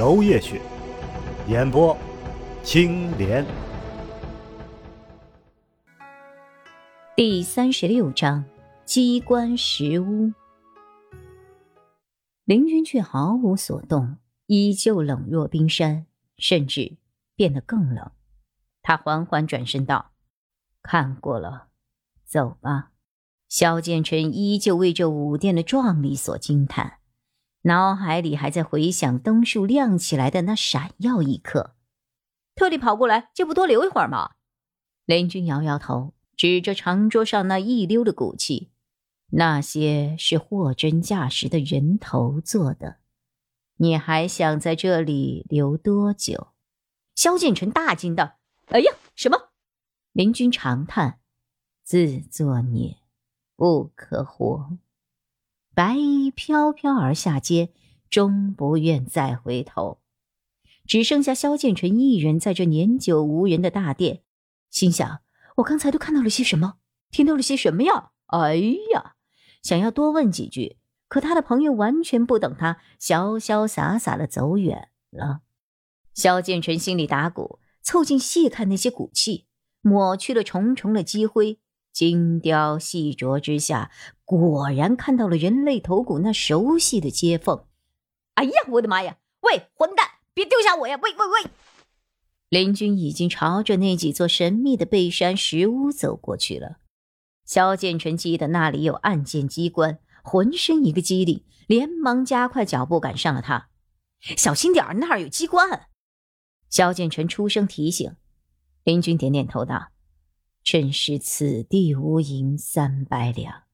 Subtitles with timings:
[0.00, 0.58] 楼夜雪，
[1.46, 1.94] 演播
[2.62, 3.44] 青莲。
[7.14, 8.42] 第三十六章：
[8.86, 10.32] 机关石屋。
[12.46, 16.06] 林军却毫无所动，依旧冷若冰山，
[16.38, 16.96] 甚至
[17.36, 18.10] 变得更冷。
[18.80, 20.12] 他缓缓转身道
[20.80, 21.66] ：“看过了，
[22.24, 22.92] 走吧。”
[23.50, 26.99] 萧剑尘依旧为这武殿的壮丽所惊叹，
[27.62, 31.74] 脑海里还在回想灯树亮起来的那闪耀一刻。
[32.54, 34.32] 特地跑过来，就不多留一会儿吗？
[35.04, 38.70] 林军摇摇头，指着长桌上那一溜的骨器，
[39.32, 42.98] 那些是货真价实的人头做的。
[43.76, 46.48] 你还想在这里留多久？
[47.14, 48.38] 萧剑尘大惊道。
[48.66, 49.50] 哎呀，什么？
[50.12, 51.20] 林君长叹
[51.84, 52.98] ：“自作孽，
[53.56, 54.78] 不可活。”
[55.74, 57.70] 白衣飘飘而下阶，
[58.08, 59.98] 终不愿再回头。
[60.86, 64.22] 只剩下萧剑尘一人在这年久无人的大殿，
[64.70, 65.20] 心想
[65.58, 66.74] ：“我刚才都看到了些什么？
[67.10, 68.56] 听到了些什么呀？”哎
[68.92, 69.14] 呀，
[69.62, 75.40] 想要多问几句，可他的朋友完全不等他，潇潇洒洒的走远了。
[76.14, 77.60] 萧剑尘心里打鼓。
[77.82, 79.46] 凑近细看那些骨器，
[79.80, 81.58] 抹去了重重的积灰，
[81.94, 83.90] 精雕细琢之下，
[84.30, 87.64] 果然看到了人类头骨那熟悉的接缝。
[88.34, 89.18] 哎呀，我的妈呀！
[89.40, 90.96] 喂，混蛋，别丢下我呀！
[91.02, 91.50] 喂喂喂！
[92.48, 96.76] 林军已经朝着那几座神秘的背山石屋走过去了。
[97.44, 103.70] 萧剑尘记得那里有暗箭机关，浑身一个机灵，连忙加快脚步赶上了他。
[104.20, 105.88] 小心点那儿有机关。
[106.68, 108.14] 萧剑尘出声提醒，
[108.84, 109.88] 林军点点头道
[110.62, 113.64] ：“真是此地无银三百两，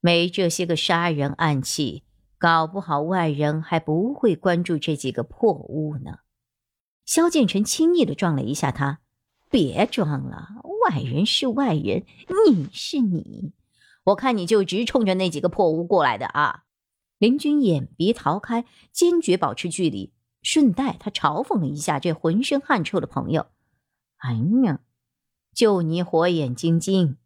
[0.00, 2.04] 没这些个杀人暗器，
[2.38, 6.20] 搞不好外人还不会关注这几个破屋呢。”
[7.04, 9.00] 萧剑尘轻易的撞了一下他
[9.50, 10.48] ：“别装了，
[10.88, 12.04] 外人是外人，
[12.46, 13.52] 你是你，
[14.04, 16.64] 我看你就直冲着那几个破屋过来的啊！”
[17.18, 20.12] 林军眼鼻逃开，坚决保持距离。
[20.40, 23.46] 顺带，他嘲讽了一下这浑身汗臭的朋友。
[24.18, 24.80] 哎呀，
[25.52, 27.16] 就你火眼金睛！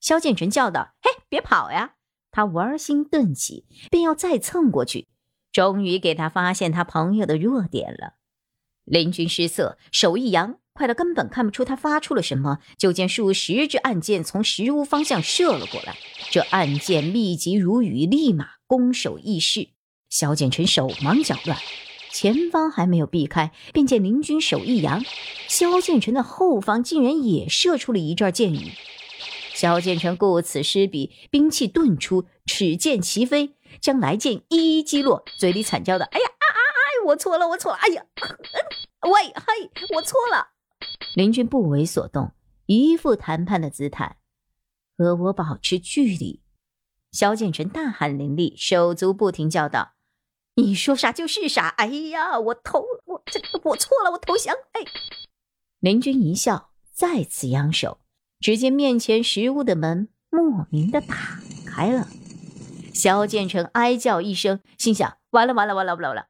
[0.00, 1.94] 萧剑尘叫道：“嘿，别跑呀！”
[2.32, 5.06] 他玩心顿起，便要再蹭过去。
[5.52, 8.14] 终于给他发现他朋友的弱点了。
[8.84, 15.94] 林军失色，手一扬，快到根本看不出他发出了什么，就见数十支暗箭从石屋方向射了过来。
[16.30, 19.68] 这暗箭密集如雨，立马攻守易势。
[20.08, 21.58] 萧剑尘手忙脚乱。
[22.10, 25.04] 前方还没有避开，便见林军手一扬，
[25.48, 28.72] 萧剑尘的后方竟然也射出了一阵箭雨。
[29.62, 37.06] 萧剑尘顾此失彼，兵器顿出，尺剑齐飞，将来剑一一击落，嘴里惨叫的：“哎呀啊啊啊！
[37.06, 37.78] 我错了，我错了！
[37.78, 38.04] 哎呀，
[39.02, 40.48] 喂，嘿，我错了！”
[41.14, 42.32] 林军不为所动，
[42.66, 44.16] 一副谈判的姿态，
[44.98, 46.42] 和我保持距离。
[47.12, 49.92] 萧剑尘大汗淋漓，手足不停叫道。
[50.56, 51.68] 你说啥就是啥！
[51.68, 54.56] 哎呀，我投我这我错了，我投降！
[54.72, 54.80] 哎，
[55.78, 58.00] 林军一笑，再次扬手，
[58.42, 62.08] 只见面前石屋的门莫名的打开了。
[62.92, 66.26] 萧剑成哀叫一声，心想：完了完了完了完了了！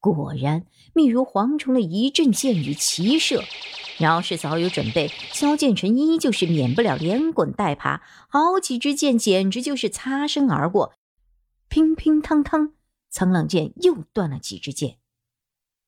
[0.00, 3.42] 果然，密如蝗虫的一阵箭雨齐射。
[3.98, 10.92] 要是早有准备，萧剑成依旧是免不了连滚带爬，好几支箭简直就是擦身而过，
[11.68, 12.72] 乒乒乓乓。
[13.10, 14.98] 沧浪剑又断了几支箭，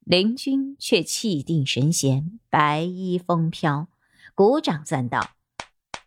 [0.05, 3.88] 林军却气定神闲，白衣风飘，
[4.35, 5.32] 鼓掌赞道：“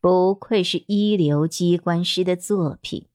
[0.01, 3.07] 不愧是一流机关师的作品，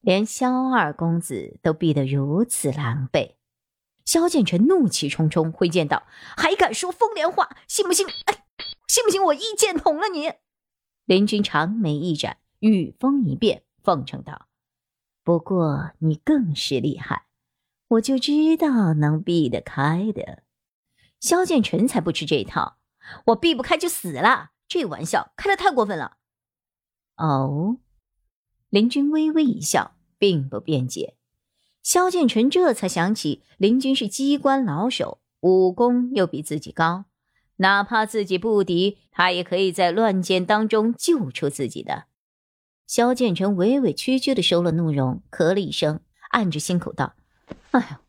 [0.00, 3.34] 连萧二公子都避得如此狼狈。”
[4.06, 6.04] 萧剑尘怒气冲冲，挥剑道
[6.36, 7.56] ：“还敢说风凉话？
[7.66, 8.06] 信不信？
[8.26, 8.44] 哎，
[8.88, 10.32] 信不信我一剑捅了你？”
[11.04, 14.46] 林军长眉一展，语风一变，奉承道
[15.24, 17.26] ：“不过你更是厉害。”
[17.88, 20.44] 我就知道能避得开的，
[21.18, 22.78] 萧剑尘才不吃这一套。
[23.26, 26.18] 我避不开就死了，这玩笑开的太过分了。
[27.20, 27.76] 哦，
[28.70, 31.16] 林军微微一笑，并不辩解。
[31.82, 37.04] 萧建成这才想起，林军是机关老手，武功又比自己高，
[37.56, 42.04] 哪怕自己不敌，他也可以在乱箭当中救出自己的。
[42.86, 46.00] 萧建成委委屈屈的收了怒容，咳了一声，
[46.30, 47.14] 按着心口道
[47.72, 48.00] ：“哎呀，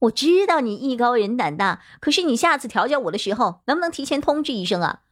[0.00, 5.02] 我知道你艺高人胆大，可是你下次调教我的时候，能不能提前通知一声啊？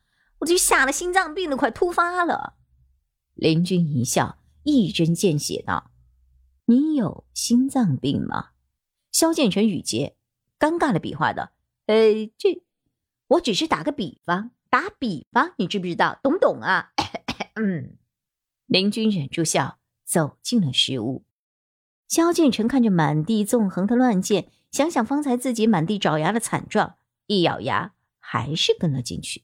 [0.41, 2.55] 我这吓得心脏病都快突发了。”
[3.37, 5.91] 林军一笑，一针见血道。
[6.65, 8.53] 你有心脏病吗？
[9.13, 10.17] 萧建成语结，
[10.59, 11.53] 尴尬的比划道
[11.85, 12.63] ：“呃，这，
[13.29, 16.19] 我只是打个比方，打比方，你知不知道？
[16.23, 16.93] 懂不懂啊？”
[17.61, 17.99] 嗯，
[18.65, 21.23] 林军忍住笑，走进了食屋。
[22.09, 26.97] 萧建成看着满地纵横的乱箭，想想方才自己满地找牙的惨状，
[27.27, 29.43] 一咬牙，还是跟了进去。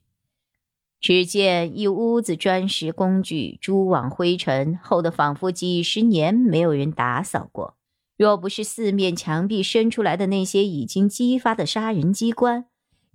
[1.02, 7.76] 只见一屋子砖石工具、蛛网灰尘，厚的仿佛几十年没有人打扫过。
[8.16, 12.66] 若不是四面墙壁伸出来的那些已经激发的杀人机关，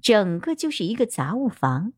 [0.01, 1.93] 整个就是一个杂物房。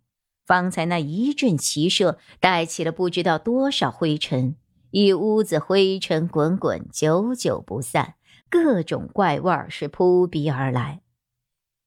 [0.46, 4.56] 方才那一阵齐射，带起了不知道多少灰尘，
[4.92, 8.14] 一屋子灰尘滚滚，久久不散，
[8.48, 11.02] 各种怪味儿是扑鼻而来。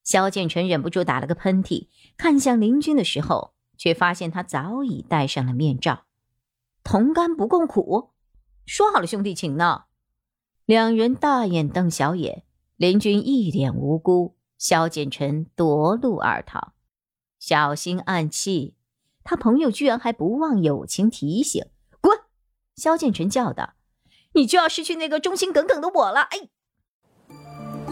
[0.03, 3.53] 萧建成忍不住打了个喷嚏，看向林军的时候。
[3.83, 6.05] 却发现他早已戴上了面罩，
[6.85, 8.11] 同甘不共苦，
[8.65, 9.87] 说好了兄弟情呢。
[10.67, 12.45] 两人大眼瞪小眼，
[12.77, 16.75] 林军一脸无辜，萧建成夺路而逃。
[17.41, 18.77] 小心暗器，
[19.25, 21.67] 他朋友居然还不忘友情提醒
[22.01, 22.17] ：“滚！”
[22.77, 23.75] 萧建成叫道
[24.35, 26.49] ：“你就要失去那个忠心耿耿的我了。”哎，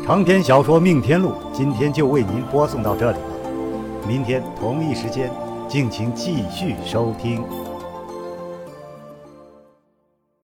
[0.06, 5.49] 长篇小说《命天录》今天就为您播送到这里了，明天同一时间。
[5.70, 7.69] 敬请继续收听。